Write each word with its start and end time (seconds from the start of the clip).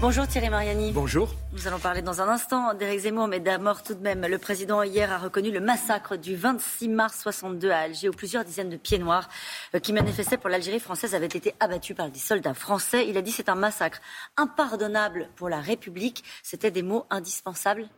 Bonjour 0.00 0.28
Thierry 0.28 0.48
Mariani. 0.48 0.92
Bonjour. 0.92 1.34
Nous 1.52 1.66
allons 1.66 1.80
parler 1.80 2.02
dans 2.02 2.20
un 2.20 2.28
instant 2.28 2.72
d'Éric 2.72 3.00
Zemmour, 3.00 3.26
mais 3.26 3.40
d'abord 3.40 3.82
tout 3.82 3.94
de 3.94 4.00
même. 4.00 4.24
Le 4.24 4.38
président 4.38 4.84
hier 4.84 5.10
a 5.10 5.18
reconnu 5.18 5.50
le 5.50 5.58
massacre 5.58 6.14
du 6.16 6.36
26 6.36 6.88
mars 6.88 7.18
62 7.20 7.68
à 7.72 7.78
Alger, 7.78 8.08
où 8.08 8.12
plusieurs 8.12 8.44
dizaines 8.44 8.68
de 8.68 8.76
pieds 8.76 9.00
noirs 9.00 9.28
euh, 9.74 9.80
qui 9.80 9.92
manifestaient 9.92 10.36
pour 10.36 10.50
l'Algérie 10.50 10.78
française 10.78 11.16
avaient 11.16 11.26
été 11.26 11.52
abattus 11.58 11.96
par 11.96 12.10
des 12.12 12.18
soldats 12.20 12.54
français. 12.54 13.08
Il 13.08 13.16
a 13.16 13.22
dit 13.22 13.32
c'est 13.32 13.48
un 13.48 13.56
massacre 13.56 14.00
impardonnable 14.36 15.30
pour 15.34 15.48
la 15.48 15.60
République. 15.60 16.22
C'était 16.44 16.70
des 16.70 16.82
mots 16.82 17.04
indispensables 17.10 17.88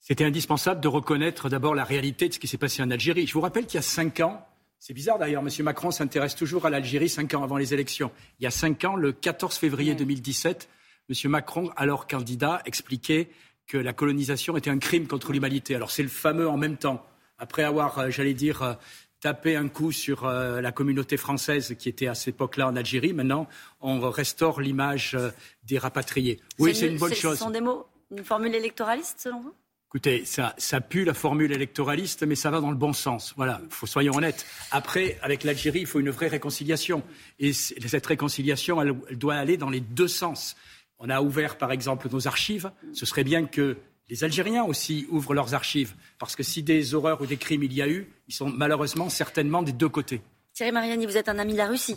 C'était 0.00 0.26
indispensable 0.26 0.82
de 0.82 0.88
reconnaître 0.88 1.48
d'abord 1.48 1.74
la 1.74 1.84
réalité 1.84 2.28
de 2.28 2.34
ce 2.34 2.38
qui 2.38 2.46
s'est 2.46 2.58
passé 2.58 2.82
en 2.82 2.90
Algérie. 2.90 3.26
Je 3.26 3.32
vous 3.32 3.40
rappelle 3.40 3.64
qu'il 3.64 3.76
y 3.76 3.78
a 3.78 3.82
cinq 3.82 4.20
ans, 4.20 4.46
c'est 4.78 4.94
bizarre 4.94 5.18
d'ailleurs, 5.18 5.42
M. 5.42 5.50
Macron 5.64 5.90
s'intéresse 5.90 6.34
toujours 6.34 6.66
à 6.66 6.70
l'Algérie 6.70 7.08
cinq 7.08 7.34
ans 7.34 7.42
avant 7.42 7.56
les 7.56 7.74
élections. 7.74 8.10
Il 8.38 8.44
y 8.44 8.46
a 8.46 8.50
cinq 8.50 8.84
ans, 8.84 8.96
le 8.96 9.12
14 9.12 9.56
février 9.56 9.94
2017, 9.94 10.68
M. 11.10 11.30
Macron, 11.30 11.70
alors 11.76 12.06
candidat, 12.06 12.62
expliquait 12.64 13.28
que 13.66 13.76
la 13.76 13.92
colonisation 13.92 14.56
était 14.56 14.70
un 14.70 14.78
crime 14.78 15.06
contre 15.06 15.32
l'humanité. 15.32 15.74
Alors 15.74 15.90
c'est 15.90 16.02
le 16.02 16.08
fameux 16.08 16.48
en 16.48 16.56
même 16.56 16.76
temps. 16.76 17.04
Après 17.38 17.62
avoir, 17.62 17.98
euh, 17.98 18.10
j'allais 18.10 18.34
dire, 18.34 18.62
euh, 18.62 18.74
tapé 19.20 19.56
un 19.56 19.68
coup 19.68 19.92
sur 19.92 20.24
euh, 20.24 20.60
la 20.60 20.72
communauté 20.72 21.16
française 21.16 21.74
qui 21.78 21.88
était 21.88 22.06
à 22.06 22.14
cette 22.14 22.34
époque-là 22.34 22.68
en 22.68 22.76
Algérie, 22.76 23.12
maintenant 23.12 23.48
on 23.80 23.98
restaure 24.10 24.60
l'image 24.60 25.16
des 25.64 25.78
rapatriés. 25.78 26.40
Oui, 26.58 26.74
c'est 26.74 26.88
une 26.88 26.98
bonne 26.98 27.14
chose. 27.14 27.38
Ce 27.38 27.44
sont 27.44 27.50
des 27.50 27.60
mots, 27.60 27.86
une 28.10 28.24
formule 28.24 28.54
électoraliste 28.54 29.20
selon 29.20 29.40
vous? 29.40 29.54
Écoutez, 29.90 30.26
ça, 30.26 30.54
ça 30.58 30.82
pue 30.82 31.04
la 31.04 31.14
formule 31.14 31.50
électoraliste, 31.50 32.22
mais 32.24 32.34
ça 32.34 32.50
va 32.50 32.60
dans 32.60 32.70
le 32.70 32.76
bon 32.76 32.92
sens. 32.92 33.32
Voilà, 33.38 33.62
faut, 33.70 33.86
soyons 33.86 34.12
honnêtes. 34.14 34.44
Après, 34.70 35.18
avec 35.22 35.44
l'Algérie, 35.44 35.80
il 35.80 35.86
faut 35.86 35.98
une 35.98 36.10
vraie 36.10 36.28
réconciliation. 36.28 37.02
Et 37.38 37.54
cette 37.54 38.04
réconciliation, 38.04 38.82
elle, 38.82 38.94
doit 39.16 39.36
aller 39.36 39.56
dans 39.56 39.70
les 39.70 39.80
deux 39.80 40.06
sens. 40.06 40.56
On 40.98 41.08
a 41.08 41.22
ouvert, 41.22 41.56
par 41.56 41.72
exemple, 41.72 42.06
nos 42.12 42.28
archives. 42.28 42.70
Ce 42.92 43.06
serait 43.06 43.24
bien 43.24 43.46
que 43.46 43.78
les 44.10 44.24
Algériens 44.24 44.64
aussi 44.64 45.06
ouvrent 45.08 45.32
leurs 45.32 45.54
archives. 45.54 45.94
Parce 46.18 46.36
que 46.36 46.42
si 46.42 46.62
des 46.62 46.94
horreurs 46.94 47.22
ou 47.22 47.26
des 47.26 47.38
crimes 47.38 47.62
il 47.62 47.72
y 47.72 47.80
a 47.80 47.88
eu, 47.88 48.12
ils 48.28 48.34
sont 48.34 48.50
malheureusement 48.50 49.08
certainement 49.08 49.62
des 49.62 49.72
deux 49.72 49.88
côtés. 49.88 50.20
Thierry 50.52 50.72
Mariani, 50.72 51.06
vous 51.06 51.16
êtes 51.16 51.30
un 51.30 51.38
ami 51.38 51.52
de 51.54 51.58
la 51.58 51.66
Russie. 51.66 51.96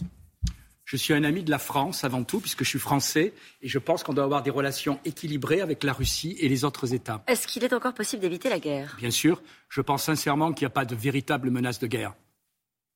Je 0.92 0.98
suis 0.98 1.14
un 1.14 1.24
ami 1.24 1.42
de 1.42 1.50
la 1.50 1.58
France 1.58 2.04
avant 2.04 2.26
tout, 2.26 2.42
puisque 2.42 2.66
je 2.66 2.70
suis 2.70 2.78
français, 2.78 3.32
et 3.62 3.70
je 3.70 3.80
pense 3.80 4.04
qu'on 4.04 4.12
doit 4.12 4.26
avoir 4.26 4.44
des 4.44 4.50
relations 4.50 5.00
équilibrées 5.06 5.62
avec 5.62 5.86
la 5.86 5.94
Russie 5.94 6.36
et 6.38 6.50
les 6.50 6.66
autres 6.66 6.94
États. 6.94 7.24
Est-ce 7.28 7.48
qu'il 7.48 7.64
est 7.64 7.72
encore 7.72 7.94
possible 7.94 8.22
d'éviter 8.22 8.50
la 8.50 8.60
guerre? 8.60 8.98
Bien 8.98 9.10
sûr. 9.10 9.42
Je 9.70 9.80
pense 9.80 10.04
sincèrement 10.04 10.52
qu'il 10.52 10.66
n'y 10.66 10.68
a 10.68 10.72
pas 10.72 10.84
de 10.84 10.94
véritable 10.94 11.50
menace 11.50 11.80
de 11.80 11.88
guerre. 11.88 12.14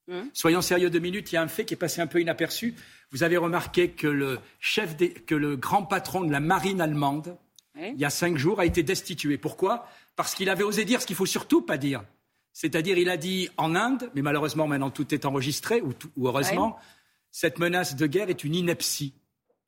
Hmm? 0.10 0.24
Soyons 0.34 0.62
sérieux 0.62 0.90
deux 0.90 1.00
minutes, 1.00 1.32
il 1.32 1.36
y 1.36 1.38
a 1.38 1.42
un 1.42 1.48
fait 1.48 1.64
qui 1.64 1.74
est 1.74 1.78
passé 1.78 2.02
un 2.02 2.08
peu 2.08 2.20
inaperçu. 2.20 2.76
Vous 3.12 3.24
avez 3.24 3.38
remarqué 3.38 3.92
que 3.92 4.08
le, 4.08 4.40
chef 4.60 4.98
que 5.26 5.36
le 5.36 5.56
grand 5.56 5.84
patron 5.84 6.26
de 6.26 6.34
la 6.34 6.42
marine 6.42 6.82
allemande, 6.82 7.38
il 7.78 7.98
y 7.98 8.04
a 8.04 8.10
cinq 8.10 8.36
jours, 8.36 8.60
a 8.60 8.66
été 8.66 8.84
destitué. 8.84 9.38
Pourquoi? 9.38 9.88
Parce 10.18 10.36
qu'il 10.36 10.50
avait 10.50 10.64
osé 10.66 10.84
dire 10.84 11.02
ce 11.02 11.08
qu'il 11.08 11.16
faut 11.16 11.26
surtout 11.26 11.62
pas 11.62 11.78
dire. 11.78 12.04
C'est-à-dire, 12.52 12.98
il 12.98 13.10
a 13.10 13.16
dit 13.16 13.48
en 13.56 13.74
Inde, 13.74 14.12
mais 14.16 14.22
malheureusement 14.22 14.68
maintenant 14.68 14.90
tout 14.90 15.14
est 15.14 15.24
enregistré, 15.24 15.82
ou, 15.82 15.94
heureusement, 16.28 16.78
cette 17.36 17.60
menace 17.60 17.98
de 17.98 18.08
guerre 18.08 18.30
est 18.30 18.46
une 18.46 18.56
ineptie. 18.56 19.14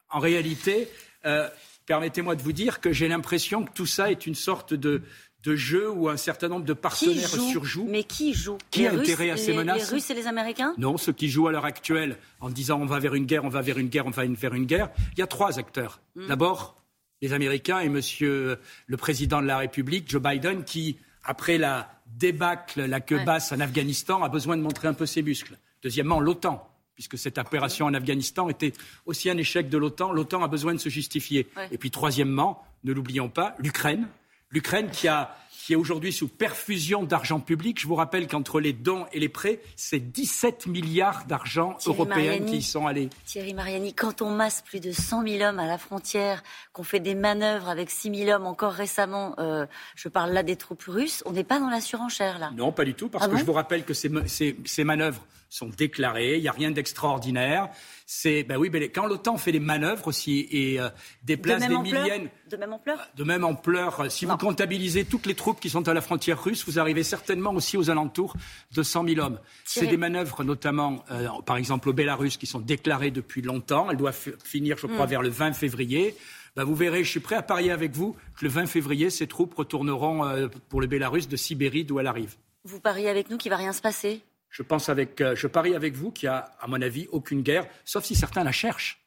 En 0.09 0.19
réalité, 0.19 0.87
euh, 1.25 1.49
permettez-moi 1.85 2.37
de 2.37 2.41
vous 2.41 2.53
dire 2.53 2.79
que 2.79 2.93
j'ai 2.93 3.09
l'impression 3.09 3.65
que 3.65 3.73
tout 3.73 3.85
ça 3.85 4.09
est 4.09 4.25
une 4.25 4.35
sorte 4.35 4.73
de, 4.73 5.01
jeu 5.43 5.89
où 5.89 6.07
un 6.07 6.15
certain 6.15 6.47
nombre 6.47 6.63
de 6.65 6.71
partenaires 6.71 7.27
surjouent. 7.27 7.87
Mais 7.89 8.05
qui 8.05 8.33
joue 8.33 8.57
Qui 8.71 8.87
a 8.87 8.93
intérêt 8.93 9.31
à 9.31 9.37
ces 9.37 9.53
menaces 9.53 9.89
Les 9.91 9.95
Russes 9.95 10.09
et 10.09 10.13
les 10.13 10.27
Américains? 10.27 10.75
Non, 10.77 10.97
ceux 10.97 11.11
qui 11.11 11.29
jouent 11.29 11.49
à 11.49 11.51
l'heure 11.51 11.65
actuelle 11.65 12.17
en 12.39 12.49
disant 12.49 12.79
on 12.79 12.85
va 12.85 12.99
vers 12.99 13.15
une 13.15 13.25
guerre, 13.25 13.43
on 13.43 13.49
va 13.49 13.61
vers 13.61 13.77
une 13.77 13.89
guerre, 13.89 14.05
on 14.05 14.11
va 14.11 14.23
vers 14.25 14.53
une 14.53 14.65
guerre. 14.65 14.89
Il 15.13 15.19
y 15.19 15.21
a 15.21 15.27
trois 15.27 15.59
acteurs. 15.59 15.99
Hmm. 16.15 16.27
D'abord, 16.27 16.81
les 17.21 17.33
Américains 17.33 17.79
et 17.81 17.89
Monsieur 17.89 18.59
le 18.85 18.97
Président 18.97 19.41
de 19.41 19.47
la 19.47 19.57
République, 19.57 20.09
Joe 20.09 20.21
Biden, 20.21 20.63
qui, 20.63 20.97
après 21.23 21.57
la 21.57 21.91
débâcle, 22.05 22.85
la 22.85 23.01
queue 23.01 23.25
basse 23.25 23.51
en 23.51 23.59
Afghanistan, 23.59 24.23
a 24.23 24.29
besoin 24.29 24.55
de 24.55 24.61
montrer 24.61 24.87
un 24.87 24.93
peu 24.93 25.05
ses 25.05 25.21
muscles. 25.21 25.57
Deuxièmement, 25.81 26.21
l'OTAN 26.21 26.65
puisque 26.97 27.15
cette 27.15 27.37
opération 27.37 27.85
en 27.85 27.93
Afghanistan 27.93 28.49
était 28.49 28.73
aussi 29.05 29.29
un 29.29 29.37
échec 29.37 29.69
de 29.69 29.77
l'OTAN. 29.77 30.11
L'OTAN 30.11 30.43
a 30.43 30.47
besoin 30.47 30.73
de 30.73 30.79
se 30.79 30.89
justifier. 30.89 31.47
Et 31.71 31.77
puis, 31.77 31.91
troisièmement, 31.91 32.65
ne 32.83 32.91
l'oublions 32.91 33.29
pas, 33.29 33.55
l'Ukraine. 33.59 34.07
L'Ukraine 34.49 34.89
qui 34.89 35.07
a 35.07 35.37
qui 35.67 35.73
est 35.73 35.75
aujourd'hui 35.75 36.13
sous 36.13 36.29
perfusion 36.29 37.03
d'argent 37.03 37.41
public. 37.41 37.77
Je 37.81 37.87
vous 37.87 37.95
rappelle 37.95 38.27
qu'entre 38.27 38.61
les 38.61 38.71
dons 38.71 39.05
et 39.11 39.19
les 39.19 39.27
prêts, 39.27 39.59
c'est 39.75 39.99
17 39.99 40.65
milliards 40.65 41.25
d'argent 41.25 41.75
européens 41.85 42.39
qui 42.39 42.59
y 42.59 42.61
sont 42.63 42.87
allés. 42.87 43.09
Thierry 43.25 43.53
Mariani, 43.53 43.93
quand 43.93 44.21
on 44.21 44.29
masse 44.29 44.61
plus 44.61 44.79
de 44.79 44.93
100 44.93 45.27
000 45.27 45.43
hommes 45.43 45.59
à 45.59 45.67
la 45.67 45.77
frontière, 45.77 46.41
qu'on 46.71 46.83
fait 46.83 47.01
des 47.01 47.15
manœuvres 47.15 47.67
avec 47.67 47.89
6 47.89 48.15
000 48.15 48.29
hommes 48.29 48.47
encore 48.47 48.71
récemment, 48.71 49.35
euh, 49.39 49.65
je 49.95 50.07
parle 50.07 50.31
là 50.31 50.41
des 50.41 50.55
troupes 50.55 50.83
russes, 50.83 51.21
on 51.25 51.33
n'est 51.33 51.43
pas 51.43 51.59
dans 51.59 51.69
la 51.69 51.81
surenchère 51.81 52.39
là 52.39 52.51
Non, 52.55 52.71
pas 52.71 52.85
du 52.85 52.93
tout, 52.93 53.09
parce 53.09 53.25
ah 53.25 53.27
que 53.27 53.35
je 53.35 53.43
vous 53.43 53.51
rappelle 53.51 53.83
que 53.83 53.93
ces, 53.93 54.09
ces, 54.27 54.55
ces 54.63 54.85
manœuvres 54.85 55.25
sont 55.49 55.69
déclarées, 55.69 56.35
il 56.35 56.41
n'y 56.41 56.47
a 56.47 56.51
rien 56.51 56.71
d'extraordinaire. 56.71 57.69
C'est 58.05 58.43
ben 58.43 58.57
oui, 58.57 58.69
ben, 58.69 58.83
quand 58.83 59.05
l'OTAN 59.05 59.37
fait 59.37 59.51
des 59.51 59.59
manœuvres 59.59 60.07
aussi 60.07 60.47
et 60.51 60.79
euh, 60.79 60.89
déplace 61.23 61.63
de 61.63 61.67
des 61.67 61.77
milliers 61.77 62.29
de 62.49 62.57
même 62.57 62.73
ampleur, 62.73 62.99
de 63.15 63.23
même 63.23 63.43
ampleur. 63.43 64.11
Si 64.11 64.25
vous 64.25 64.37
comptabilisez 64.37 65.05
toutes 65.05 65.25
les 65.25 65.35
troupes 65.35 65.59
qui 65.59 65.69
sont 65.69 65.87
à 65.87 65.93
la 65.93 66.01
frontière 66.01 66.41
russe, 66.41 66.65
vous 66.65 66.79
arrivez 66.79 67.03
certainement 67.03 67.53
aussi 67.53 67.77
aux 67.77 67.89
alentours 67.89 68.35
de 68.73 68.83
100 68.83 69.07
000 69.07 69.19
hommes. 69.19 69.39
C'est 69.65 69.87
des 69.87 69.97
manœuvres, 69.97 70.43
notamment, 70.43 71.03
euh, 71.11 71.27
par 71.45 71.57
exemple 71.57 71.89
au 71.89 71.93
Bélarus, 71.93 72.37
qui 72.37 72.45
sont 72.45 72.59
déclarées 72.59 73.11
depuis 73.11 73.41
longtemps. 73.41 73.89
Elles 73.91 73.97
doivent 73.97 74.29
finir, 74.43 74.77
je 74.77 74.87
crois, 74.87 75.05
hmm. 75.05 75.09
vers 75.09 75.21
le 75.21 75.29
20 75.29 75.53
février. 75.53 76.15
Ben, 76.55 76.63
vous 76.63 76.75
verrez, 76.75 77.03
je 77.03 77.09
suis 77.11 77.19
prêt 77.19 77.35
à 77.35 77.43
parier 77.43 77.71
avec 77.71 77.91
vous 77.91 78.15
que 78.35 78.43
le 78.45 78.49
20 78.49 78.65
février, 78.65 79.09
ces 79.09 79.27
troupes 79.27 79.53
retourneront 79.53 80.25
euh, 80.25 80.47
pour 80.69 80.81
le 80.81 80.87
Bélarus 80.87 81.27
de 81.27 81.35
Sibérie, 81.35 81.85
d'où 81.85 81.99
elles 81.99 82.07
arrivent. 82.07 82.35
Vous 82.63 82.79
pariez 82.79 83.09
avec 83.09 83.29
nous 83.29 83.37
qu'il 83.37 83.51
va 83.51 83.57
rien 83.57 83.73
se 83.73 83.81
passer? 83.81 84.23
Je, 84.57 84.63
pense 84.63 84.89
avec, 84.89 85.21
euh, 85.21 85.35
je 85.35 85.45
parie 85.45 85.75
avec 85.75 85.93
vous 85.93 86.09
qu'il 86.11 86.27
n'y 86.29 86.33
a, 86.33 86.51
à 86.59 86.65
mon 86.65 86.81
avis, 86.81 87.07
aucune 87.11 87.43
guerre, 87.43 87.67
sauf 87.85 88.03
si 88.03 88.15
certains 88.15 88.43
la 88.43 88.51
cherchent. 88.51 89.05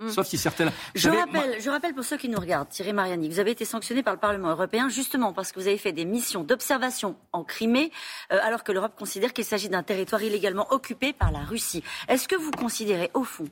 Hmm. 0.00 0.08
Sauf 0.08 0.26
si 0.26 0.38
certains. 0.38 0.72
Je, 0.96 1.08
rappelle, 1.08 1.60
je 1.60 1.70
rappelle 1.70 1.94
pour 1.94 2.02
ceux 2.02 2.16
qui 2.16 2.28
nous 2.28 2.38
regardent, 2.40 2.68
Thierry 2.68 2.92
Mariani, 2.92 3.28
vous 3.28 3.38
avez 3.38 3.52
été 3.52 3.64
sanctionné 3.64 4.02
par 4.02 4.14
le 4.14 4.18
Parlement 4.18 4.50
européen 4.50 4.88
justement 4.88 5.32
parce 5.32 5.52
que 5.52 5.60
vous 5.60 5.68
avez 5.68 5.78
fait 5.78 5.92
des 5.92 6.04
missions 6.04 6.42
d'observation 6.42 7.16
en 7.32 7.44
Crimée, 7.44 7.92
euh, 8.32 8.40
alors 8.42 8.64
que 8.64 8.72
l'Europe 8.72 8.96
considère 8.98 9.32
qu'il 9.32 9.44
s'agit 9.44 9.68
d'un 9.68 9.84
territoire 9.84 10.20
illégalement 10.20 10.66
occupé 10.72 11.12
par 11.12 11.30
la 11.30 11.44
Russie. 11.44 11.84
Est-ce 12.08 12.26
que 12.26 12.36
vous 12.36 12.50
considérez, 12.50 13.12
au 13.14 13.22
fond, 13.22 13.48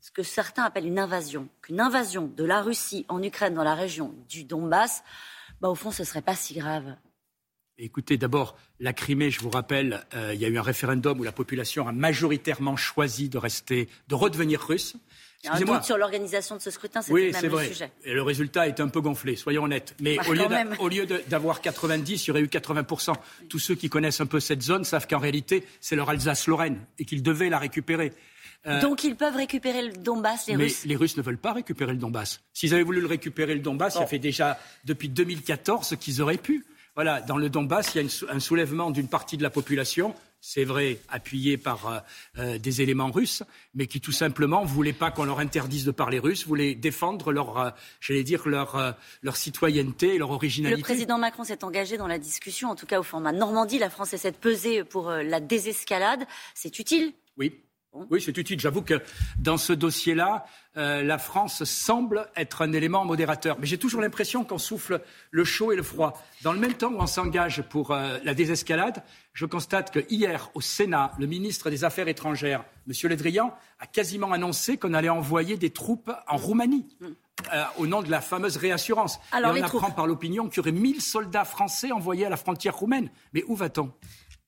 ce 0.00 0.12
que 0.12 0.22
certains 0.22 0.62
appellent 0.62 0.86
une 0.86 1.00
invasion, 1.00 1.48
qu'une 1.60 1.80
invasion 1.80 2.30
de 2.36 2.44
la 2.44 2.62
Russie 2.62 3.04
en 3.08 3.20
Ukraine, 3.20 3.54
dans 3.54 3.64
la 3.64 3.74
région 3.74 4.14
du 4.28 4.44
Donbass, 4.44 5.02
bah, 5.60 5.68
au 5.68 5.74
fond, 5.74 5.90
ce 5.90 6.04
serait 6.04 6.22
pas 6.22 6.36
si 6.36 6.54
grave? 6.54 6.94
Écoutez, 7.78 8.16
d'abord, 8.16 8.56
la 8.78 8.92
Crimée, 8.92 9.30
je 9.32 9.40
vous 9.40 9.50
rappelle, 9.50 10.06
euh, 10.14 10.32
il 10.32 10.40
y 10.40 10.44
a 10.44 10.48
eu 10.48 10.58
un 10.58 10.62
référendum 10.62 11.18
où 11.18 11.24
la 11.24 11.32
population 11.32 11.88
a 11.88 11.92
majoritairement 11.92 12.76
choisi 12.76 13.28
de 13.28 13.36
rester, 13.36 13.88
de 14.06 14.14
redevenir 14.14 14.60
russe. 14.60 14.94
Il 15.42 15.48
y 15.48 15.50
a 15.50 15.56
un 15.56 15.60
doute 15.60 15.84
sur 15.84 15.98
l'organisation 15.98 16.56
de 16.56 16.60
ce 16.60 16.70
scrutin, 16.70 17.02
c'est 17.02 17.12
oui, 17.12 17.32
c'est 17.38 17.48
vrai. 17.48 17.66
sujet. 17.66 17.90
Et 18.04 18.14
le 18.14 18.22
résultat 18.22 18.68
est 18.68 18.80
un 18.80 18.88
peu 18.88 19.00
gonflé, 19.00 19.34
soyons 19.36 19.64
honnêtes. 19.64 19.94
Mais 20.00 20.16
bah, 20.16 20.22
au, 20.78 20.88
lieu 20.88 21.06
d'avoir 21.28 21.60
90, 21.60 22.24
il 22.24 22.28
y 22.28 22.30
aurait 22.30 22.40
eu 22.40 22.46
80%. 22.46 23.12
Tous 23.48 23.58
ceux 23.58 23.74
qui 23.74 23.90
connaissent 23.90 24.20
un 24.20 24.26
peu 24.26 24.40
cette 24.40 24.62
zone 24.62 24.84
savent 24.84 25.06
qu'en 25.08 25.18
réalité, 25.18 25.66
c'est 25.80 25.96
leur 25.96 26.08
Alsace-Lorraine 26.08 26.78
et 26.98 27.04
qu'ils 27.04 27.22
devaient 27.22 27.50
la 27.50 27.58
récupérer. 27.58 28.12
Euh, 28.66 28.80
Donc 28.80 29.04
ils 29.04 29.16
peuvent 29.16 29.36
récupérer 29.36 29.82
le 29.82 29.92
Donbass, 29.92 30.46
les 30.46 30.56
mais 30.56 30.64
Russes? 30.64 30.84
les 30.86 30.96
Russes 30.96 31.16
ne 31.18 31.22
veulent 31.22 31.36
pas 31.36 31.52
récupérer 31.52 31.92
le 31.92 31.98
Donbass. 31.98 32.40
S'ils 32.54 32.72
avaient 32.72 32.82
voulu 32.82 33.00
le 33.02 33.06
récupérer, 33.06 33.54
le 33.54 33.60
Donbass, 33.60 33.94
ça 33.94 34.06
fait 34.06 34.18
déjà 34.18 34.58
depuis 34.84 35.08
2014 35.10 35.96
qu'ils 36.00 36.22
auraient 36.22 36.38
pu. 36.38 36.64
Voilà, 36.94 37.20
dans 37.20 37.36
le 37.36 37.48
Donbass, 37.48 37.94
il 37.94 38.02
y 38.02 38.06
a 38.06 38.32
un 38.32 38.40
soulèvement 38.40 38.90
d'une 38.90 39.08
partie 39.08 39.36
de 39.36 39.42
la 39.42 39.50
population, 39.50 40.14
c'est 40.40 40.64
vrai, 40.64 41.00
appuyé 41.08 41.56
par 41.56 41.86
euh, 41.86 41.98
euh, 42.38 42.58
des 42.58 42.82
éléments 42.82 43.10
russes, 43.10 43.42
mais 43.74 43.86
qui 43.86 44.00
tout 44.00 44.12
simplement 44.12 44.62
ne 44.62 44.68
voulaient 44.68 44.92
pas 44.92 45.10
qu'on 45.10 45.24
leur 45.24 45.40
interdise 45.40 45.84
de 45.84 45.90
parler 45.90 46.18
russe, 46.18 46.46
voulaient 46.46 46.74
défendre 46.74 47.32
leur, 47.32 47.58
euh, 47.58 47.70
j'allais 47.98 48.22
dire, 48.22 48.46
leur, 48.46 48.94
leur 49.22 49.36
citoyenneté 49.36 50.14
et 50.14 50.18
leur 50.18 50.30
originalité. 50.30 50.80
Le 50.80 50.84
président 50.84 51.18
Macron 51.18 51.44
s'est 51.44 51.64
engagé 51.64 51.96
dans 51.96 52.06
la 52.06 52.18
discussion, 52.18 52.68
en 52.68 52.76
tout 52.76 52.86
cas 52.86 53.00
au 53.00 53.02
format 53.02 53.32
Normandie. 53.32 53.78
La 53.78 53.90
France 53.90 54.12
essaie 54.12 54.32
de 54.32 54.36
peser 54.36 54.84
pour 54.84 55.10
la 55.10 55.40
désescalade. 55.40 56.26
C'est 56.54 56.78
utile? 56.78 57.12
Oui, 57.38 57.64
oui, 58.10 58.20
c'est 58.20 58.36
utile. 58.36 58.58
J'avoue 58.58 58.82
que 58.82 59.00
dans 59.38 59.56
ce 59.56 59.72
dossier-là, 59.72 60.46
euh, 60.76 61.02
la 61.02 61.18
France 61.18 61.64
semble 61.64 62.28
être 62.36 62.62
un 62.62 62.72
élément 62.72 63.04
modérateur. 63.04 63.56
Mais 63.60 63.66
j'ai 63.66 63.78
toujours 63.78 64.00
l'impression 64.00 64.44
qu'on 64.44 64.58
souffle 64.58 65.00
le 65.30 65.44
chaud 65.44 65.72
et 65.72 65.76
le 65.76 65.82
froid. 65.82 66.20
Dans 66.42 66.52
le 66.52 66.58
même 66.58 66.74
temps 66.74 66.90
où 66.92 66.98
on 66.98 67.06
s'engage 67.06 67.62
pour 67.62 67.92
euh, 67.92 68.18
la 68.24 68.34
désescalade, 68.34 69.02
je 69.32 69.46
constate 69.46 69.92
que 69.92 70.00
hier, 70.10 70.50
au 70.54 70.60
Sénat, 70.60 71.12
le 71.18 71.26
ministre 71.26 71.70
des 71.70 71.84
Affaires 71.84 72.08
étrangères, 72.08 72.64
M. 72.88 72.94
Le 73.04 73.16
Drian, 73.16 73.54
a 73.78 73.86
quasiment 73.86 74.32
annoncé 74.32 74.76
qu'on 74.76 74.94
allait 74.94 75.08
envoyer 75.08 75.56
des 75.56 75.70
troupes 75.70 76.10
en 76.28 76.36
Roumanie. 76.36 76.86
Euh, 77.52 77.62
au 77.78 77.86
nom 77.86 78.00
de 78.00 78.10
la 78.10 78.20
fameuse 78.20 78.56
réassurance. 78.56 79.18
Alors, 79.32 79.56
et 79.56 79.60
on 79.60 79.64
apprend 79.64 79.90
par 79.90 80.06
l'opinion 80.06 80.48
qu'il 80.48 80.58
y 80.58 80.60
aurait 80.60 80.72
1000 80.72 81.02
soldats 81.02 81.44
français 81.44 81.90
envoyés 81.90 82.24
à 82.24 82.30
la 82.30 82.36
frontière 82.36 82.76
roumaine. 82.76 83.10
Mais 83.32 83.42
où 83.48 83.56
va-t-on? 83.56 83.92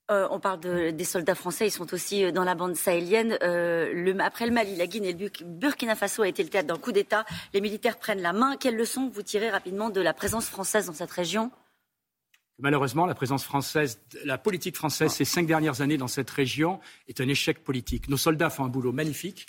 Euh, 0.08 0.28
on 0.30 0.38
parle 0.38 0.60
des 0.60 1.04
soldats 1.04 1.34
français, 1.34 1.66
ils 1.66 1.72
sont 1.72 1.92
aussi 1.92 2.24
euh, 2.24 2.30
dans 2.30 2.44
la 2.44 2.54
bande 2.54 2.76
sahélienne. 2.76 3.36
Euh, 3.42 4.16
après 4.20 4.46
le 4.46 4.52
Mali, 4.52 4.76
la 4.76 4.86
Guinée 4.86 5.08
et 5.08 5.12
le 5.12 5.30
Burkina 5.44 5.96
Faso 5.96 6.22
a 6.22 6.28
été 6.28 6.44
le 6.44 6.48
théâtre 6.48 6.68
d'un 6.68 6.78
coup 6.78 6.92
d'État. 6.92 7.24
Les 7.52 7.60
militaires 7.60 7.98
prennent 7.98 8.22
la 8.22 8.32
main. 8.32 8.56
Quelles 8.56 8.76
leçons 8.76 9.10
vous 9.12 9.22
tirez 9.22 9.50
rapidement 9.50 9.90
de 9.90 10.00
la 10.00 10.14
présence 10.14 10.46
française 10.46 10.86
dans 10.86 10.92
cette 10.92 11.10
région? 11.10 11.50
Malheureusement, 12.60 13.04
la 13.04 13.16
présence 13.16 13.42
française, 13.42 14.00
la 14.24 14.38
politique 14.38 14.76
française 14.76 15.10
ces 15.10 15.24
cinq 15.24 15.44
dernières 15.44 15.80
années 15.80 15.98
dans 15.98 16.08
cette 16.08 16.30
région 16.30 16.78
est 17.08 17.20
un 17.20 17.28
échec 17.28 17.64
politique. 17.64 18.08
Nos 18.08 18.16
soldats 18.16 18.48
font 18.48 18.64
un 18.64 18.68
boulot 18.68 18.92
magnifique, 18.92 19.46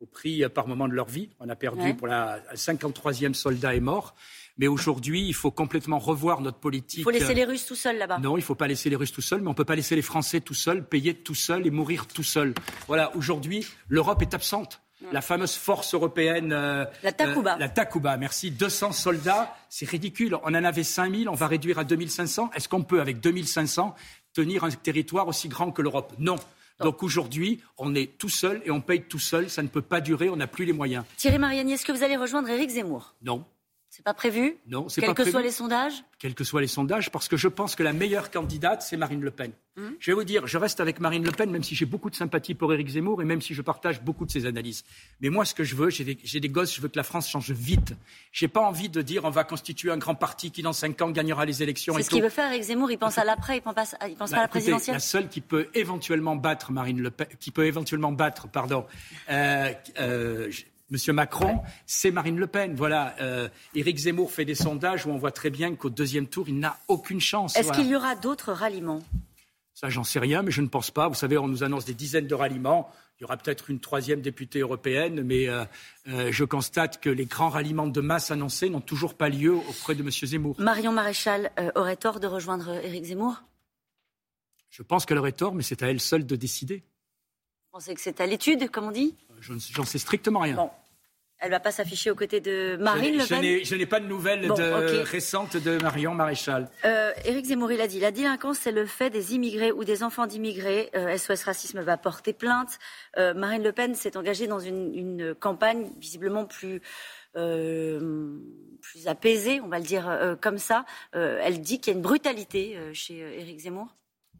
au 0.00 0.06
prix 0.06 0.48
par 0.48 0.68
moment 0.68 0.86
de 0.86 0.94
leur 0.94 1.08
vie. 1.08 1.30
On 1.40 1.48
a 1.48 1.56
perdu 1.56 1.94
pour 1.94 2.06
la 2.06 2.40
53e 2.54 3.34
soldat 3.34 3.74
est 3.74 3.80
mort. 3.80 4.14
Mais 4.58 4.68
aujourd'hui, 4.68 5.26
il 5.26 5.34
faut 5.34 5.50
complètement 5.50 5.98
revoir 5.98 6.40
notre 6.40 6.58
politique. 6.58 7.00
Il 7.00 7.04
faut 7.04 7.10
laisser 7.10 7.34
les 7.34 7.44
Russes 7.44 7.66
tout 7.66 7.74
seuls 7.74 7.98
là-bas. 7.98 8.18
Non, 8.18 8.36
il 8.36 8.40
ne 8.40 8.44
faut 8.44 8.54
pas 8.54 8.66
laisser 8.66 8.88
les 8.88 8.96
Russes 8.96 9.12
tout 9.12 9.20
seuls, 9.20 9.40
mais 9.40 9.48
on 9.48 9.50
ne 9.50 9.56
peut 9.56 9.64
pas 9.64 9.74
laisser 9.74 9.96
les 9.96 10.02
Français 10.02 10.40
tout 10.40 10.54
seuls, 10.54 10.86
payer 10.86 11.14
tout 11.14 11.34
seuls 11.34 11.66
et 11.66 11.70
mourir 11.70 12.06
tout 12.06 12.22
seuls. 12.22 12.54
Voilà, 12.86 13.14
aujourd'hui, 13.16 13.66
l'Europe 13.88 14.22
est 14.22 14.34
absente. 14.34 14.80
La 15.12 15.20
fameuse 15.20 15.54
force 15.54 15.92
européenne. 15.94 16.52
Euh, 16.52 16.86
la 17.02 17.12
Takuba. 17.12 17.54
Euh, 17.54 17.58
la 17.58 17.68
Takuba, 17.68 18.16
merci. 18.16 18.50
200 18.50 18.92
soldats, 18.92 19.54
c'est 19.68 19.88
ridicule. 19.88 20.36
On 20.42 20.54
en 20.54 20.64
avait 20.64 20.84
5000, 20.84 21.28
on 21.28 21.34
va 21.34 21.46
réduire 21.46 21.78
à 21.78 21.84
2500. 21.84 22.50
Est-ce 22.54 22.68
qu'on 22.68 22.82
peut, 22.82 23.00
avec 23.00 23.20
2500, 23.20 23.94
tenir 24.32 24.64
un 24.64 24.70
territoire 24.70 25.28
aussi 25.28 25.48
grand 25.48 25.70
que 25.70 25.82
l'Europe? 25.82 26.14
Non. 26.18 26.36
Donc 26.80 27.02
aujourd'hui, 27.02 27.60
on 27.78 27.94
est 27.94 28.18
tout 28.18 28.28
seul 28.28 28.60
et 28.64 28.70
on 28.70 28.80
paye 28.80 29.02
tout 29.02 29.18
seul. 29.18 29.48
Ça 29.50 29.62
ne 29.62 29.68
peut 29.68 29.82
pas 29.82 30.00
durer, 30.00 30.28
on 30.28 30.36
n'a 30.36 30.46
plus 30.46 30.64
les 30.64 30.72
moyens. 30.72 31.04
Thierry 31.16 31.38
Mariani, 31.38 31.74
est-ce 31.74 31.84
que 31.84 31.92
vous 31.92 32.02
allez 32.02 32.16
rejoindre 32.16 32.48
Éric 32.48 32.70
Zemmour? 32.70 33.14
Non. 33.22 33.44
C'est 33.96 34.02
pas 34.02 34.12
prévu 34.12 34.58
Non, 34.66 34.90
c'est 34.90 35.00
pas 35.00 35.14
prévu. 35.14 35.16
Quels 35.16 35.24
que 35.24 35.30
soient 35.30 35.42
les 35.42 35.50
sondages 35.50 36.04
Quels 36.18 36.34
que 36.34 36.44
soient 36.44 36.60
les 36.60 36.66
sondages, 36.66 37.10
parce 37.10 37.28
que 37.28 37.38
je 37.38 37.48
pense 37.48 37.74
que 37.74 37.82
la 37.82 37.94
meilleure 37.94 38.30
candidate, 38.30 38.82
c'est 38.82 38.98
Marine 38.98 39.22
Le 39.22 39.30
Pen. 39.30 39.52
Hum. 39.78 39.94
Je 39.98 40.10
vais 40.10 40.14
vous 40.14 40.24
dire, 40.24 40.46
je 40.46 40.58
reste 40.58 40.80
avec 40.80 41.00
Marine 41.00 41.24
Le 41.24 41.32
Pen, 41.32 41.50
même 41.50 41.62
si 41.62 41.74
j'ai 41.74 41.86
beaucoup 41.86 42.10
de 42.10 42.14
sympathie 42.14 42.52
pour 42.52 42.74
Éric 42.74 42.88
Zemmour 42.88 43.22
et 43.22 43.24
même 43.24 43.40
si 43.40 43.54
je 43.54 43.62
partage 43.62 44.02
beaucoup 44.02 44.26
de 44.26 44.30
ses 44.30 44.44
analyses. 44.44 44.84
Mais 45.22 45.30
moi, 45.30 45.46
ce 45.46 45.54
que 45.54 45.64
je 45.64 45.74
veux, 45.76 45.88
j'ai 45.88 46.04
des, 46.04 46.48
gosses, 46.50 46.76
je 46.76 46.82
veux 46.82 46.88
que 46.88 46.98
la 46.98 47.04
France 47.04 47.26
change 47.26 47.50
vite. 47.52 47.94
J'ai 48.32 48.48
pas 48.48 48.60
envie 48.60 48.90
de 48.90 49.00
dire 49.00 49.24
on 49.24 49.30
va 49.30 49.44
constituer 49.44 49.90
un 49.90 49.96
grand 49.96 50.14
parti 50.14 50.50
qui, 50.50 50.60
dans 50.60 50.74
cinq 50.74 51.00
ans, 51.00 51.10
gagnera 51.10 51.46
les 51.46 51.62
élections. 51.62 51.94
C'est 51.96 52.02
ce 52.02 52.10
qu'il 52.10 52.22
veut 52.22 52.28
faire, 52.28 52.52
Éric 52.52 52.64
Zemmour. 52.64 52.90
Il 52.90 52.98
pense 52.98 53.16
à 53.16 53.24
l'après, 53.24 53.56
il 53.56 53.62
pense, 53.62 53.94
il 54.06 54.14
pense 54.16 54.28
pas 54.28 54.36
à 54.36 54.40
la 54.40 54.44
bah, 54.44 54.48
présidentielle. 54.48 54.96
La 54.96 55.00
seule 55.00 55.30
qui 55.30 55.40
peut 55.40 55.68
éventuellement 55.72 56.36
battre 56.36 56.70
Marine 56.70 57.00
Le 57.00 57.10
Pen, 57.10 57.28
qui 57.40 57.50
peut 57.50 57.64
éventuellement 57.64 58.12
battre, 58.12 58.46
pardon, 58.48 58.84
euh, 59.30 59.72
euh, 59.98 60.50
Monsieur 60.88 61.12
Macron, 61.12 61.62
c'est 61.84 62.12
Marine 62.12 62.38
Le 62.38 62.46
Pen. 62.46 62.74
Voilà, 62.76 63.16
euh, 63.20 63.48
Éric 63.74 63.98
Zemmour 63.98 64.30
fait 64.30 64.44
des 64.44 64.54
sondages 64.54 65.04
où 65.04 65.10
on 65.10 65.18
voit 65.18 65.32
très 65.32 65.50
bien 65.50 65.74
qu'au 65.74 65.90
deuxième 65.90 66.28
tour, 66.28 66.48
il 66.48 66.60
n'a 66.60 66.78
aucune 66.86 67.20
chance. 67.20 67.56
Est-ce 67.56 67.72
qu'il 67.72 67.88
y 67.88 67.96
aura 67.96 68.14
d'autres 68.14 68.52
ralliements? 68.52 69.02
Ça, 69.74 69.90
j'en 69.90 70.04
sais 70.04 70.20
rien, 70.20 70.42
mais 70.42 70.52
je 70.52 70.62
ne 70.62 70.68
pense 70.68 70.92
pas. 70.92 71.08
Vous 71.08 71.14
savez, 71.14 71.36
on 71.38 71.48
nous 71.48 71.64
annonce 71.64 71.84
des 71.84 71.94
dizaines 71.94 72.28
de 72.28 72.34
ralliements. 72.34 72.90
Il 73.18 73.22
y 73.22 73.24
aura 73.24 73.36
peut-être 73.36 73.68
une 73.68 73.80
troisième 73.80 74.20
députée 74.20 74.60
européenne, 74.60 75.22
mais 75.22 75.48
euh, 75.48 75.64
euh, 76.08 76.30
je 76.30 76.44
constate 76.44 77.00
que 77.00 77.10
les 77.10 77.26
grands 77.26 77.48
ralliements 77.48 77.88
de 77.88 78.00
masse 78.00 78.30
annoncés 78.30 78.70
n'ont 78.70 78.80
toujours 78.80 79.14
pas 79.14 79.28
lieu 79.28 79.54
auprès 79.54 79.96
de 79.96 80.02
M. 80.02 80.10
Zemmour. 80.10 80.54
Marion 80.58 80.92
Maréchal 80.92 81.50
aurait 81.74 81.96
tort 81.96 82.20
de 82.20 82.26
rejoindre 82.26 82.72
Éric 82.84 83.06
Zemmour? 83.06 83.42
Je 84.70 84.82
pense 84.82 85.04
qu'elle 85.04 85.18
aurait 85.18 85.32
tort, 85.32 85.54
mais 85.54 85.62
c'est 85.62 85.82
à 85.82 85.88
elle 85.88 86.00
seule 86.00 86.26
de 86.26 86.36
décider. 86.36 86.84
Vous 87.76 87.80
pensez 87.80 87.94
que 87.94 88.00
c'est 88.00 88.22
à 88.22 88.26
l'étude, 88.26 88.70
comme 88.70 88.86
on 88.86 88.90
dit 88.90 89.14
J'en 89.38 89.84
sais 89.84 89.98
strictement 89.98 90.40
rien. 90.40 90.54
Bon. 90.54 90.70
Elle 91.38 91.50
ne 91.50 91.54
va 91.56 91.60
pas 91.60 91.72
s'afficher 91.72 92.10
aux 92.10 92.14
côtés 92.14 92.40
de 92.40 92.78
Marine 92.80 93.18
Le 93.18 93.26
Pen 93.26 93.42
Je 93.42 93.74
n'ai 93.74 93.84
pas 93.84 94.00
de 94.00 94.06
nouvelles 94.06 94.50
récentes 94.50 95.58
de 95.58 95.76
Marion 95.82 96.14
Maréchal. 96.14 96.70
Euh, 96.86 97.12
Éric 97.26 97.44
Zemmour, 97.44 97.70
il 97.70 97.82
a 97.82 97.86
dit 97.86 98.00
la 98.00 98.12
délinquance, 98.12 98.60
c'est 98.60 98.72
le 98.72 98.86
fait 98.86 99.10
des 99.10 99.34
immigrés 99.34 99.72
ou 99.72 99.84
des 99.84 100.02
enfants 100.02 100.26
d'immigrés. 100.26 100.90
SOS 100.94 101.30
euh, 101.30 101.44
Racisme 101.44 101.80
va 101.82 101.98
porter 101.98 102.32
plainte. 102.32 102.78
Euh, 103.18 103.34
Marine 103.34 103.62
Le 103.62 103.72
Pen 103.72 103.94
s'est 103.94 104.16
engagée 104.16 104.46
dans 104.46 104.60
une, 104.60 105.34
campagne 105.38 105.90
visiblement 105.98 106.46
plus, 106.46 106.80
plus 107.34 109.06
apaisée, 109.06 109.60
on 109.60 109.68
va 109.68 109.80
le 109.80 109.84
dire 109.84 110.36
comme 110.40 110.56
ça. 110.56 110.86
elle 111.12 111.60
dit 111.60 111.78
qu'il 111.78 111.92
y 111.92 111.94
a 111.94 111.98
une 111.98 112.02
brutalité 112.02 112.78
chez 112.94 113.18
Éric 113.18 113.60
Zemmour. 113.60 113.94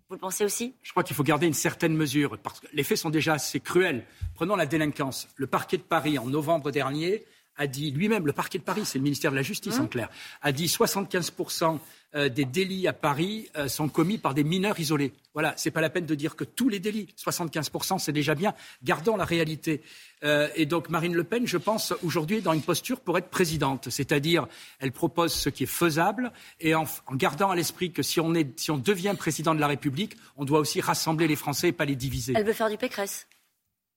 Vous 0.08 0.14
le 0.14 0.20
pensez 0.20 0.44
aussi? 0.44 0.76
Je 0.82 0.92
crois 0.92 1.02
qu'il 1.02 1.16
faut 1.16 1.24
garder 1.24 1.48
une 1.48 1.54
certaine 1.54 1.96
mesure, 1.96 2.38
parce 2.38 2.60
que 2.60 2.68
les 2.72 2.84
faits 2.84 2.98
sont 2.98 3.10
déjà 3.10 3.34
assez 3.34 3.58
cruels. 3.58 4.06
Prenons 4.34 4.54
la 4.54 4.64
délinquance. 4.64 5.26
Le 5.34 5.48
parquet 5.48 5.78
de 5.78 5.82
Paris, 5.82 6.16
en 6.16 6.26
novembre 6.26 6.70
dernier, 6.70 7.24
a 7.56 7.66
dit 7.66 7.90
lui-même, 7.90 8.26
le 8.26 8.32
parquet 8.32 8.58
de 8.58 8.64
Paris, 8.64 8.82
c'est 8.84 8.98
le 8.98 9.04
ministère 9.04 9.30
de 9.30 9.36
la 9.36 9.42
Justice 9.42 9.78
en 9.78 9.84
mmh. 9.84 9.88
clair, 9.88 10.08
a 10.42 10.52
dit 10.52 10.66
75% 10.66 11.78
euh, 12.16 12.28
des 12.30 12.44
délits 12.44 12.86
à 12.86 12.92
Paris 12.92 13.50
euh, 13.56 13.68
sont 13.68 13.88
commis 13.88 14.16
par 14.16 14.32
des 14.32 14.44
mineurs 14.44 14.78
isolés. 14.80 15.12
Voilà, 15.34 15.52
c'est 15.56 15.70
pas 15.70 15.82
la 15.82 15.90
peine 15.90 16.06
de 16.06 16.14
dire 16.14 16.34
que 16.34 16.44
tous 16.44 16.68
les 16.68 16.78
délits, 16.78 17.08
75%, 17.18 17.98
c'est 17.98 18.12
déjà 18.12 18.34
bien. 18.34 18.54
Gardons 18.84 19.16
la 19.16 19.24
réalité. 19.24 19.82
Euh, 20.24 20.48
et 20.54 20.64
donc 20.64 20.88
Marine 20.88 21.14
Le 21.14 21.24
Pen, 21.24 21.46
je 21.46 21.58
pense, 21.58 21.92
aujourd'hui, 22.02 22.38
est 22.38 22.42
dans 22.42 22.54
une 22.54 22.62
posture 22.62 23.00
pour 23.00 23.18
être 23.18 23.28
présidente. 23.28 23.90
C'est-à-dire, 23.90 24.46
elle 24.78 24.92
propose 24.92 25.34
ce 25.34 25.50
qui 25.50 25.64
est 25.64 25.66
faisable 25.66 26.32
et 26.60 26.74
en, 26.74 26.86
gardant 27.12 27.50
à 27.50 27.56
l'esprit 27.56 27.92
que 27.92 28.02
si 28.02 28.18
on, 28.18 28.34
est, 28.34 28.58
si 28.58 28.70
on 28.70 28.78
devient 28.78 29.14
président 29.18 29.54
de 29.54 29.60
la 29.60 29.66
République, 29.66 30.16
on 30.36 30.44
doit 30.44 30.60
aussi 30.60 30.80
rassembler 30.80 31.26
les 31.26 31.36
Français 31.36 31.68
et 31.68 31.72
pas 31.72 31.84
les 31.84 31.96
diviser. 31.96 32.32
Elle 32.34 32.46
veut 32.46 32.54
faire 32.54 32.70
du 32.70 32.78
Pécresse 32.78 33.26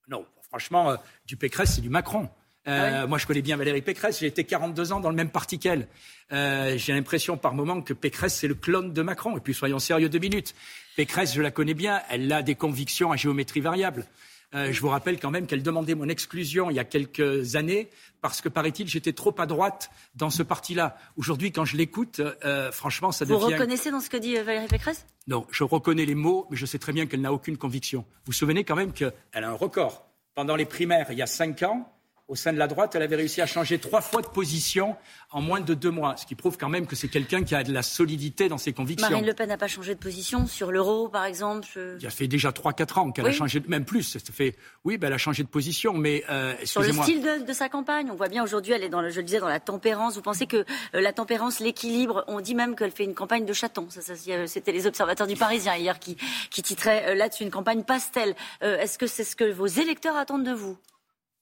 Non, 0.09 0.25
franchement, 0.41 0.95
du 1.25 1.37
Pécresse, 1.37 1.75
c'est 1.75 1.81
du 1.81 1.89
Macron. 1.89 2.27
Euh, 2.69 3.01
ah 3.03 3.07
moi, 3.07 3.17
je 3.17 3.25
connais 3.25 3.41
bien 3.41 3.57
Valérie 3.57 3.81
Pécresse. 3.81 4.19
J'ai 4.19 4.27
été 4.27 4.43
42 4.43 4.93
ans 4.93 4.99
dans 4.99 5.09
le 5.09 5.15
même 5.15 5.29
parti 5.29 5.59
qu'elle. 5.59 5.87
Euh, 6.31 6.77
j'ai 6.77 6.93
l'impression 6.93 7.37
par 7.37 7.53
moment 7.53 7.81
que 7.81 7.93
Pécresse, 7.93 8.35
c'est 8.35 8.47
le 8.47 8.55
clone 8.55 8.93
de 8.93 9.01
Macron. 9.01 9.35
Et 9.37 9.39
puis, 9.39 9.53
soyons 9.53 9.79
sérieux 9.79 10.09
deux 10.09 10.19
minutes. 10.19 10.53
Pécresse, 10.95 11.33
je 11.33 11.41
la 11.41 11.51
connais 11.51 11.73
bien. 11.73 12.01
Elle 12.09 12.31
a 12.31 12.43
des 12.43 12.55
convictions 12.55 13.11
à 13.11 13.15
géométrie 13.15 13.61
variable. 13.61 14.05
Euh, 14.55 14.71
je 14.71 14.81
vous 14.81 14.89
rappelle 14.89 15.19
quand 15.19 15.29
même 15.29 15.45
qu'elle 15.45 15.61
demandait 15.61 15.93
mon 15.93 16.09
exclusion 16.09 16.71
il 16.71 16.75
y 16.75 16.79
a 16.79 16.83
quelques 16.83 17.55
années 17.55 17.87
parce 18.21 18.41
que, 18.41 18.49
paraît-il, 18.49 18.87
j'étais 18.87 19.13
trop 19.13 19.33
à 19.37 19.45
droite 19.45 19.91
dans 20.15 20.31
ce 20.31 20.41
parti-là. 20.41 20.97
Aujourd'hui, 21.17 21.51
quand 21.51 21.65
je 21.65 21.77
l'écoute, 21.77 22.21
franchement, 22.71 23.11
ça 23.11 23.25
devient... 23.25 23.39
Vous 23.39 23.45
reconnaissez 23.45 23.91
dans 23.91 23.99
ce 23.99 24.09
que 24.09 24.17
dit 24.17 24.35
Valérie 24.35 24.67
Pécresse? 24.67 25.05
Non, 25.27 25.45
je 25.51 25.63
reconnais 25.63 26.05
les 26.05 26.15
mots, 26.15 26.47
mais 26.49 26.57
je 26.57 26.65
sais 26.65 26.79
très 26.79 26.93
bien 26.93 27.05
qu'elle 27.05 27.21
n'a 27.21 27.31
aucune 27.31 27.57
conviction. 27.57 27.99
Vous 27.99 28.27
vous 28.27 28.33
souvenez 28.33 28.63
quand 28.63 28.75
même 28.75 28.91
qu'elle 28.91 29.13
a 29.33 29.49
un 29.49 29.53
record. 29.53 30.09
Pendant 30.33 30.55
les 30.55 30.65
primaires, 30.65 31.07
il 31.11 31.17
y 31.17 31.21
a 31.21 31.27
cinq 31.27 31.61
ans, 31.63 31.87
au 32.29 32.35
sein 32.35 32.53
de 32.53 32.59
la 32.59 32.67
droite, 32.67 32.93
elle 32.95 33.01
avait 33.01 33.15
réussi 33.15 33.41
à 33.41 33.47
changer 33.47 33.79
trois 33.79 34.01
fois 34.01 34.21
de 34.21 34.27
position 34.27 34.95
en 35.31 35.41
moins 35.41 35.61
de 35.61 35.73
deux 35.73 35.89
mois, 35.89 36.15
ce 36.15 36.25
qui 36.27 36.35
prouve 36.35 36.57
quand 36.57 36.69
même 36.69 36.85
que 36.85 36.95
c'est 36.95 37.07
quelqu'un 37.07 37.43
qui 37.43 37.55
a 37.55 37.63
de 37.63 37.73
la 37.73 37.81
solidité 37.81 38.49
dans 38.49 38.59
ses 38.59 38.71
convictions. 38.71 39.09
Marine 39.09 39.25
Le 39.25 39.33
Pen 39.33 39.49
n'a 39.49 39.57
pas 39.57 39.67
changé 39.67 39.95
de 39.95 39.99
position 39.99 40.45
sur 40.45 40.71
l'euro, 40.71 41.09
par 41.09 41.25
exemple 41.25 41.67
Il 41.99 42.05
a 42.05 42.11
fait 42.11 42.27
déjà 42.27 42.51
trois, 42.51 42.73
quatre 42.73 42.99
ans 42.99 43.11
qu'elle 43.11 43.25
a 43.25 43.31
changé, 43.31 43.61
même 43.67 43.83
plus. 43.83 44.03
Ça 44.03 44.19
fait, 44.31 44.55
oui, 44.85 44.97
ben, 44.97 45.07
elle 45.07 45.13
a 45.13 45.17
changé 45.17 45.43
de 45.43 45.47
position, 45.47 45.93
mais 45.93 46.23
euh, 46.29 46.53
sur 46.63 46.81
le 46.81 46.93
style 46.93 47.21
de, 47.23 47.53
sa 47.53 47.67
campagne, 47.67 48.09
on 48.11 48.15
voit 48.15 48.29
bien 48.29 48.43
aujourd'hui, 48.43 48.73
elle 48.73 48.83
est 48.83 48.89
dans, 48.89 49.01
le, 49.01 49.09
je 49.09 49.17
le 49.17 49.23
disais, 49.23 49.39
dans 49.39 49.47
la 49.47 49.59
tempérance. 49.59 50.15
Vous 50.15 50.21
pensez 50.21 50.45
que 50.45 50.57
euh, 50.57 50.65
la 50.93 51.13
tempérance, 51.13 51.59
l'équilibre, 51.59 52.23
on 52.27 52.41
dit 52.41 52.53
même 52.53 52.75
qu'elle 52.75 52.91
fait 52.91 53.05
une 53.05 53.15
campagne 53.15 53.45
de 53.45 53.53
chaton. 53.53 53.87
Ça, 53.89 54.01
c'était 54.45 54.71
les 54.71 54.85
observateurs 54.85 55.25
du 55.25 55.35
Parisien 55.35 55.75
hier 55.75 55.97
qui, 55.97 56.15
qui 56.51 56.61
titraient 56.61 57.05
euh, 57.09 57.15
là-dessus 57.15 57.43
une 57.43 57.51
campagne 57.51 57.83
pastel. 57.83 58.35
Est-ce 58.61 58.97
que 58.99 59.07
c'est 59.07 59.23
ce 59.23 59.35
que 59.35 59.51
vos 59.51 59.65
électeurs 59.65 60.15
attendent 60.15 60.43
de 60.43 60.51
vous? 60.51 60.77
euh, 60.77 60.98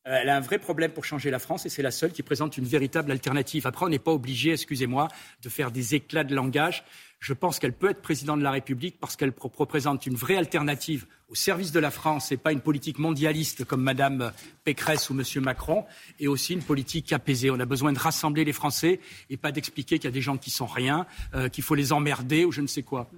elle 0.09 0.29
a 0.29 0.37
un 0.37 0.41
vrai 0.41 0.57
problème 0.57 0.91
pour 0.91 1.03
changer 1.03 1.29
la 1.29 1.39
France 1.39 1.65
et 1.65 1.69
c'est 1.69 1.81
la 1.81 1.91
seule 1.91 2.11
qui 2.11 2.23
présente 2.23 2.57
une 2.57 2.65
véritable 2.65 3.11
alternative. 3.11 3.67
Après, 3.67 3.85
on 3.85 3.89
n'est 3.89 3.99
pas 3.99 4.13
obligé, 4.13 4.53
excusez-moi, 4.53 5.09
de 5.41 5.49
faire 5.49 5.69
des 5.69 5.95
éclats 5.95 6.23
de 6.23 6.33
langage. 6.33 6.85
Je 7.19 7.33
pense 7.33 7.59
qu'elle 7.59 7.73
peut 7.73 7.89
être 7.89 8.01
présidente 8.01 8.39
de 8.39 8.43
la 8.43 8.51
République 8.51 8.99
parce 8.99 9.15
qu'elle 9.15 9.33
représente 9.37 10.05
une 10.05 10.15
vraie 10.15 10.37
alternative 10.37 11.07
au 11.29 11.35
service 11.35 11.71
de 11.71 11.79
la 11.79 11.91
France 11.91 12.31
et 12.31 12.37
pas 12.37 12.53
une 12.53 12.61
politique 12.61 12.99
mondialiste 12.99 13.65
comme 13.65 13.81
Mme 13.81 14.31
Pécresse 14.63 15.09
ou 15.09 15.19
M. 15.19 15.43
Macron, 15.43 15.83
et 16.19 16.27
aussi 16.27 16.53
une 16.53 16.63
politique 16.63 17.11
apaisée. 17.11 17.49
On 17.49 17.59
a 17.59 17.65
besoin 17.65 17.91
de 17.91 17.99
rassembler 17.99 18.45
les 18.45 18.53
Français 18.53 19.01
et 19.29 19.35
pas 19.35 19.51
d'expliquer 19.51 19.97
qu'il 19.97 20.05
y 20.05 20.07
a 20.07 20.11
des 20.11 20.21
gens 20.21 20.37
qui 20.37 20.51
sont 20.51 20.67
rien, 20.67 21.05
euh, 21.33 21.49
qu'il 21.49 21.63
faut 21.63 21.75
les 21.75 21.91
emmerder 21.91 22.45
ou 22.45 22.51
je 22.51 22.61
ne 22.61 22.67
sais 22.67 22.83
quoi. 22.83 23.09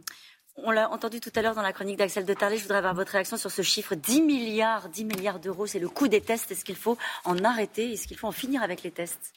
On 0.64 0.72
l'a 0.72 0.90
entendu 0.90 1.20
tout 1.20 1.32
à 1.36 1.42
l'heure 1.42 1.56
dans 1.56 1.62
la 1.62 1.74
chronique 1.74 1.98
d'Axel 1.98 2.26
de 2.26 2.34
Tarlet. 2.34 2.58
Je 2.58 2.64
voudrais 2.64 2.78
avoir 2.78 2.94
votre 2.94 3.12
réaction 3.12 3.38
sur 3.38 3.52
ce 3.52 3.62
chiffre 3.62 3.96
10 3.96 4.22
milliards, 4.22 4.90
10 4.90 5.06
milliards 5.06 5.40
d'euros. 5.40 5.68
C'est 5.68 5.80
le 5.80 5.90
coût 5.90 6.08
des 6.08 6.22
tests. 6.22 6.52
Est-ce 6.52 6.66
qu'il 6.66 6.76
faut 6.76 6.98
en 7.24 7.38
arrêter? 7.44 7.94
Est-ce 7.94 8.08
qu'il 8.08 8.18
faut 8.18 8.28
en 8.28 8.32
finir 8.32 8.62
avec 8.64 8.84
les 8.84 8.92
tests? 8.92 9.34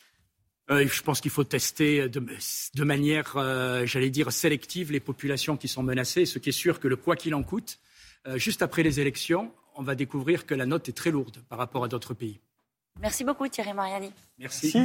Euh, 0.71 0.87
je 0.87 1.03
pense 1.03 1.21
qu'il 1.21 1.31
faut 1.31 1.45
tester 1.45 2.09
de, 2.09 2.85
manière, 2.85 3.35
euh, 3.37 3.85
j'allais 3.85 4.11
dire, 4.11 4.33
sélective 4.33 4.93
les 4.93 5.01
populations 5.01 5.57
qui 5.57 5.69
sont 5.69 5.83
menacées. 5.83 6.25
Ce 6.27 6.39
qui 6.39 6.51
est 6.51 6.53
sûr 6.53 6.81
que 6.81 6.89
le 6.89 6.97
quoi 6.97 7.17
qu'il 7.17 7.35
en 7.35 7.43
coûte, 7.43 7.79
euh, 8.27 8.39
juste 8.39 8.63
après 8.63 8.83
les 8.83 9.01
élections, 9.01 9.53
on 9.77 9.83
va 9.83 9.95
découvrir 9.95 10.47
que 10.47 10.55
la 10.55 10.67
note 10.67 10.89
est 10.89 10.93
très 10.93 11.11
lourde 11.11 11.39
par 11.49 11.59
rapport 11.59 11.85
à 11.85 11.89
d'autres 11.89 12.15
pays. 12.15 12.41
Merci 13.01 13.25
beaucoup 13.25 13.49
Thierry 13.49 13.73
Mariani. 13.73 14.13
Merci. 14.39 14.73